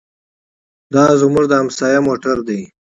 دا 0.93 1.05
زموږ 1.21 1.45
د 1.49 1.53
همسایه 1.61 1.99
موټر 2.07 2.37
دی. 2.47 2.61